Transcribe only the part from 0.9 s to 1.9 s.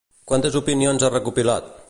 ha recopilat?